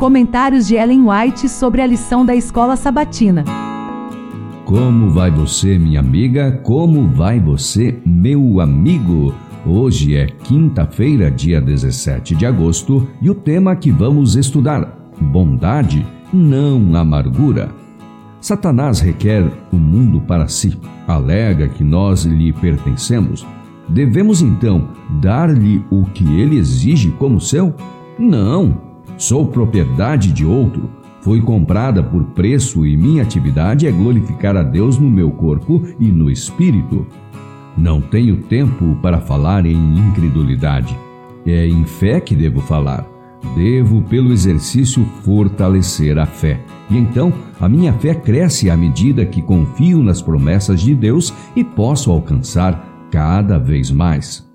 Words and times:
Comentários 0.00 0.66
de 0.66 0.76
Ellen 0.76 1.02
White 1.06 1.46
sobre 1.46 1.82
a 1.82 1.86
lição 1.86 2.24
da 2.24 2.34
escola 2.34 2.74
sabatina. 2.74 3.44
Como 4.64 5.10
vai 5.10 5.30
você, 5.30 5.78
minha 5.78 6.00
amiga? 6.00 6.52
Como 6.64 7.06
vai 7.06 7.38
você, 7.38 8.00
meu 8.06 8.60
amigo? 8.60 9.34
Hoje 9.66 10.16
é 10.16 10.24
quinta-feira, 10.24 11.30
dia 11.30 11.60
17 11.60 12.34
de 12.34 12.46
agosto, 12.46 13.06
e 13.20 13.28
o 13.28 13.34
tema 13.34 13.76
que 13.76 13.90
vamos 13.90 14.36
estudar: 14.36 15.12
bondade, 15.20 16.06
não 16.32 16.96
amargura. 16.96 17.68
Satanás 18.40 19.00
requer 19.00 19.44
o 19.70 19.76
mundo 19.76 20.22
para 20.22 20.48
si, 20.48 20.78
alega 21.06 21.68
que 21.68 21.84
nós 21.84 22.24
lhe 22.24 22.54
pertencemos. 22.54 23.46
Devemos 23.86 24.40
então 24.40 24.88
dar-lhe 25.20 25.84
o 25.90 26.06
que 26.06 26.24
ele 26.40 26.56
exige 26.56 27.10
como 27.10 27.38
seu? 27.38 27.74
Não! 28.18 28.89
Sou 29.20 29.46
propriedade 29.46 30.32
de 30.32 30.46
outro. 30.46 30.88
Fui 31.20 31.42
comprada 31.42 32.02
por 32.02 32.24
preço 32.28 32.86
e 32.86 32.96
minha 32.96 33.22
atividade 33.22 33.86
é 33.86 33.92
glorificar 33.92 34.56
a 34.56 34.62
Deus 34.62 34.96
no 34.98 35.10
meu 35.10 35.30
corpo 35.30 35.82
e 36.00 36.06
no 36.06 36.30
espírito. 36.30 37.06
Não 37.76 38.00
tenho 38.00 38.38
tempo 38.38 38.96
para 39.02 39.20
falar 39.20 39.66
em 39.66 39.76
incredulidade. 39.98 40.98
É 41.44 41.66
em 41.66 41.84
fé 41.84 42.18
que 42.18 42.34
devo 42.34 42.62
falar. 42.62 43.06
Devo, 43.54 44.00
pelo 44.00 44.32
exercício, 44.32 45.04
fortalecer 45.22 46.18
a 46.18 46.24
fé. 46.24 46.58
E 46.88 46.96
então, 46.96 47.30
a 47.60 47.68
minha 47.68 47.92
fé 47.92 48.14
cresce 48.14 48.70
à 48.70 48.76
medida 48.76 49.26
que 49.26 49.42
confio 49.42 50.02
nas 50.02 50.22
promessas 50.22 50.80
de 50.80 50.94
Deus 50.94 51.30
e 51.54 51.62
posso 51.62 52.10
alcançar 52.10 53.06
cada 53.10 53.58
vez 53.58 53.90
mais. 53.90 54.48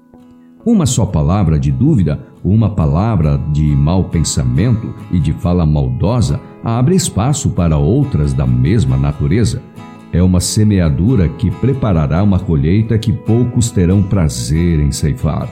Uma 0.66 0.88
só 0.88 1.05
palavra 1.05 1.59
de 1.59 1.72
dúvida, 1.72 2.20
uma 2.45 2.70
palavra 2.70 3.41
de 3.52 3.76
mau 3.76 4.04
pensamento 4.04 4.94
e 5.12 5.20
de 5.20 5.34
fala 5.34 5.66
maldosa 5.66 6.40
abre 6.63 6.95
espaço 6.95 7.49
para 7.49 7.76
outras 7.76 8.34
da 8.34 8.45
mesma 8.45 8.95
natureza. 8.95 9.64
É 10.14 10.22
uma 10.22 10.39
semeadura 10.39 11.28
que 11.28 11.50
preparará 11.50 12.22
uma 12.22 12.39
colheita 12.39 13.00
que 13.00 13.11
poucos 13.11 13.72
terão 13.72 14.03
prazer 14.03 14.80
em 14.80 14.92
ceifar. 14.92 15.50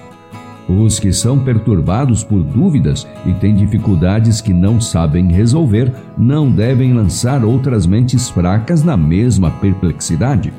Os 0.70 1.00
que 1.00 1.12
são 1.12 1.40
perturbados 1.40 2.24
por 2.24 2.42
dúvidas 2.42 3.06
e 3.26 3.34
têm 3.34 3.56
dificuldades 3.56 4.40
que 4.40 4.54
não 4.54 4.80
sabem 4.80 5.30
resolver 5.30 5.92
não 6.18 6.50
devem 6.50 6.94
lançar 6.94 7.44
outras 7.44 7.86
mentes 7.86 8.30
fracas 8.30 8.84
na 8.84 8.96
mesma 8.96 9.50
perplexidade. 9.52 10.54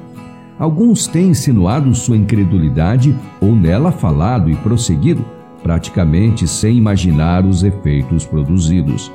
Alguns 0.58 1.06
têm 1.06 1.28
insinuado 1.28 1.95
sua 1.95 2.17
incredulidade 2.17 3.17
ou 3.41 3.55
nela 3.56 3.91
falado 3.91 4.51
e 4.51 4.56
prosseguido, 4.56 5.25
praticamente 5.65 6.47
sem 6.47 6.77
imaginar 6.77 7.45
os 7.45 7.65
efeitos 7.65 8.25
produzidos. 8.25 9.11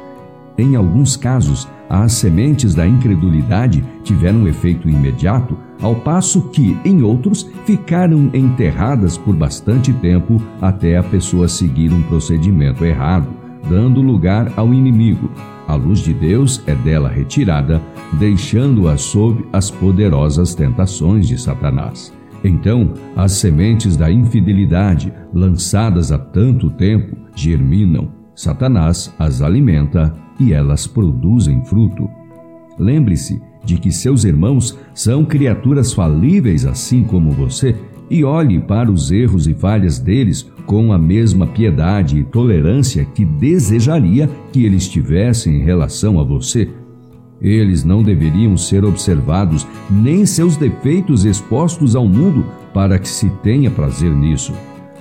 Em 0.58 0.76
alguns 0.76 1.16
casos, 1.16 1.66
as 1.88 2.12
sementes 2.12 2.76
da 2.76 2.86
incredulidade 2.86 3.86
tiveram 4.04 4.40
um 4.40 4.48
efeito 4.48 4.90
imediato, 4.90 5.56
ao 5.82 5.96
passo 5.96 6.50
que, 6.50 6.78
em 6.84 7.02
outros, 7.02 7.50
ficaram 7.66 8.30
enterradas 8.34 9.18
por 9.18 9.34
bastante 9.34 9.94
tempo 9.94 10.42
até 10.60 10.98
a 10.98 11.04
pessoa 11.04 11.48
seguir 11.48 11.94
um 11.94 12.02
procedimento 12.02 12.84
errado, 12.84 13.30
dando 13.70 14.02
lugar 14.02 14.52
ao 14.58 14.74
inimigo, 14.74 15.30
a 15.70 15.76
luz 15.76 16.00
de 16.00 16.16
Deus 16.16 16.64
é 16.66 16.74
dela 16.74 17.08
retirada, 17.08 17.80
deixando-a 18.14 18.98
sob 18.98 19.46
as 19.54 19.70
poderosas 19.70 20.56
tentações 20.56 21.28
de 21.28 21.40
Satanás. 21.40 22.12
Então, 22.44 22.94
as 23.16 23.34
sementes 23.34 23.98
da 23.98 24.12
infidelidade, 24.12 25.12
lançadas 25.34 26.12
há 26.12 26.18
tanto 26.18 26.70
tempo, 26.70 27.16
germinam. 27.36 28.12
Satanás 28.36 29.14
as 29.20 29.42
alimenta 29.42 30.14
e 30.40 30.54
elas 30.54 30.88
produzem 30.88 31.64
fruto. 31.66 32.10
Lembre-se 32.78 33.42
de 33.66 33.78
que 33.78 33.92
seus 33.92 34.24
irmãos 34.24 34.78
são 34.94 35.26
criaturas 35.26 35.92
falíveis 35.92 36.66
assim 36.66 37.04
como 37.04 37.32
você 37.32 37.76
e 38.10 38.24
olhe 38.24 38.60
para 38.60 38.90
os 38.90 39.12
erros 39.12 39.48
e 39.48 39.54
falhas 39.54 40.00
deles 40.00 40.50
com 40.66 40.94
a 40.94 40.98
mesma 40.98 41.46
piedade 41.46 42.20
e 42.20 42.24
tolerância 42.24 43.04
que 43.04 43.26
desejaria 43.26 44.30
que 44.52 44.66
eles 44.66 44.88
tivessem 44.88 45.58
em 45.58 45.64
relação 45.64 46.20
a 46.20 46.24
você. 46.24 46.70
Eles 47.42 47.84
não 47.84 48.04
deveriam 48.04 48.58
ser 48.58 48.84
observados, 48.84 49.66
nem 49.90 50.26
seus 50.26 50.58
defeitos 50.58 51.26
expostos 51.26 51.96
ao 51.96 52.08
mundo, 52.08 52.46
para 52.74 53.00
que 53.00 53.08
se 53.08 53.30
tenha 53.42 53.72
prazer 53.72 54.12
nisso. 54.12 54.54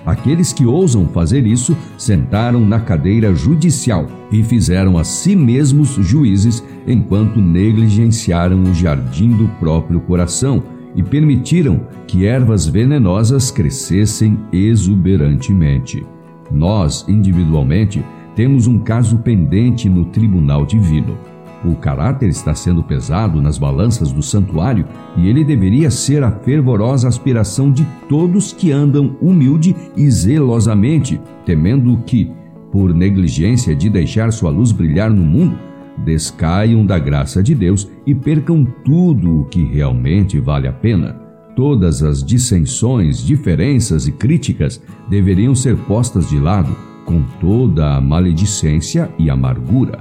Aqueles 0.06 0.53
que 0.53 0.65
ousam 0.65 1.06
fazer 1.06 1.47
isso 1.47 1.76
sentaram 1.99 2.60
na 2.60 2.81
cadeira 2.81 3.34
judicial 3.34 4.06
e 4.32 4.43
fizeram 4.43 4.97
a 4.97 5.04
si 5.04 5.37
mesmos 5.37 5.91
juízes 6.00 6.65
enquanto 6.87 7.41
negligenciaram 7.41 8.62
o 8.62 8.72
jardim 8.72 9.31
do 9.31 9.49
próprio 9.60 10.00
coração 10.00 10.62
e 10.97 11.03
permitiram 11.03 11.81
que 12.06 12.25
ervas 12.25 12.66
venenosas 12.66 13.50
crescessem 13.50 14.38
exuberantemente. 14.50 16.06
Nós, 16.50 17.05
individualmente, 17.06 18.03
temos 18.34 18.66
um 18.66 18.78
caso 18.78 19.19
pendente 19.19 19.88
no 19.88 20.06
tribunal 20.06 20.65
divino. 20.65 21.19
O 21.64 21.74
caráter 21.74 22.28
está 22.28 22.54
sendo 22.54 22.82
pesado 22.82 23.42
nas 23.42 23.58
balanças 23.58 24.12
do 24.12 24.22
santuário 24.22 24.86
e 25.16 25.28
ele 25.28 25.44
deveria 25.44 25.91
ser 25.91 26.22
a 26.22 26.30
fervorosa 26.30 27.08
aspiração 27.08 27.72
de 27.72 27.84
todos 28.08 28.52
que 28.52 28.70
andam 28.70 29.16
humilde 29.20 29.74
e 29.96 30.08
zelosamente, 30.08 31.20
temendo 31.44 31.96
que, 32.06 32.30
por 32.70 32.94
negligência 32.94 33.74
de 33.74 33.91
deixar 33.91 34.32
sua 34.32 34.50
luz 34.50 34.70
brilhar 34.70 35.10
no 35.10 35.24
mundo, 35.24 35.58
descaiam 36.04 36.86
da 36.86 36.98
graça 36.98 37.42
de 37.42 37.54
Deus 37.54 37.90
e 38.06 38.14
percam 38.14 38.64
tudo 38.84 39.40
o 39.40 39.44
que 39.46 39.64
realmente 39.64 40.38
vale 40.38 40.69
a 40.69 40.72
pena. 40.72 41.20
Todas 41.56 42.04
as 42.04 42.22
dissensões, 42.22 43.19
diferenças 43.19 44.06
e 44.06 44.12
críticas 44.12 44.80
deveriam 45.10 45.56
ser 45.56 45.76
postas 45.76 46.28
de 46.28 46.38
lado 46.38 46.75
com 47.04 47.22
toda 47.40 47.96
a 47.96 48.00
maledicência 48.00 49.10
e 49.19 49.28
amargura. 49.28 49.98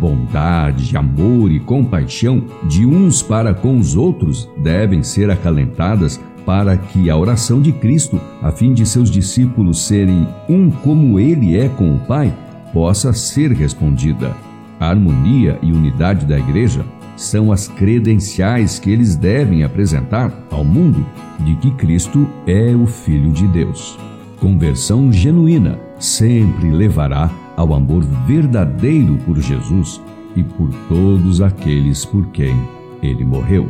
Bondade, 0.00 0.96
amor 0.96 1.52
e 1.52 1.60
compaixão 1.60 2.42
de 2.64 2.86
uns 2.86 3.22
para 3.22 3.52
com 3.52 3.78
os 3.78 3.94
outros 3.94 4.48
devem 4.56 5.02
ser 5.02 5.30
acalentadas 5.30 6.18
para 6.46 6.74
que 6.78 7.10
a 7.10 7.16
oração 7.16 7.60
de 7.60 7.70
Cristo, 7.70 8.18
a 8.40 8.50
fim 8.50 8.72
de 8.72 8.86
seus 8.86 9.10
discípulos 9.10 9.86
serem 9.86 10.26
um 10.48 10.70
como 10.70 11.20
ele 11.20 11.54
é 11.54 11.68
com 11.68 11.94
o 11.94 11.98
Pai, 11.98 12.34
possa 12.72 13.12
ser 13.12 13.52
respondida. 13.52 14.34
A 14.80 14.88
harmonia 14.88 15.58
e 15.60 15.70
unidade 15.70 16.24
da 16.24 16.38
igreja 16.38 16.82
são 17.14 17.52
as 17.52 17.68
credenciais 17.68 18.78
que 18.78 18.90
eles 18.90 19.14
devem 19.14 19.62
apresentar 19.62 20.32
ao 20.50 20.64
mundo 20.64 21.04
de 21.40 21.54
que 21.56 21.70
Cristo 21.72 22.26
é 22.46 22.74
o 22.74 22.86
Filho 22.86 23.30
de 23.32 23.46
Deus. 23.46 23.98
Conversão 24.40 25.12
genuína 25.12 25.78
sempre 25.98 26.70
levará 26.70 27.30
ao 27.60 27.74
amor 27.74 28.02
verdadeiro 28.26 29.18
por 29.26 29.38
Jesus 29.38 30.00
e 30.34 30.42
por 30.42 30.70
todos 30.88 31.42
aqueles 31.42 32.06
por 32.06 32.26
quem 32.28 32.56
ele 33.02 33.22
morreu. 33.24 33.68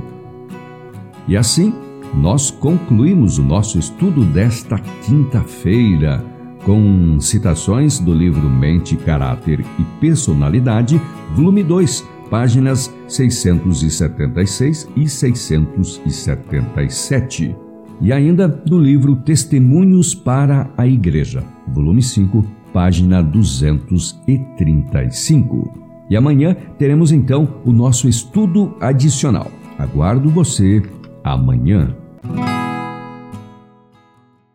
E 1.26 1.36
assim, 1.36 1.74
nós 2.14 2.52
concluímos 2.52 3.38
o 3.38 3.42
nosso 3.42 3.80
estudo 3.80 4.24
desta 4.24 4.78
quinta-feira 4.78 6.24
com 6.64 7.18
citações 7.20 7.98
do 7.98 8.14
livro 8.14 8.48
Mente, 8.48 8.96
Caráter 8.96 9.58
e 9.60 9.82
Personalidade, 10.00 11.02
volume 11.34 11.64
2, 11.64 12.08
páginas 12.30 12.94
676 13.08 14.88
e 14.94 15.08
677. 15.08 17.56
E 18.00 18.12
ainda 18.12 18.46
do 18.46 18.78
livro 18.78 19.16
Testemunhos 19.16 20.14
para 20.14 20.70
a 20.76 20.86
Igreja, 20.86 21.42
volume 21.66 22.02
5, 22.02 22.59
página 22.72 23.22
235. 23.22 25.90
E 26.10 26.16
amanhã 26.16 26.56
teremos 26.76 27.12
então 27.12 27.60
o 27.64 27.72
nosso 27.72 28.08
estudo 28.08 28.76
adicional. 28.80 29.46
Aguardo 29.78 30.28
você 30.28 30.82
amanhã. 31.22 31.94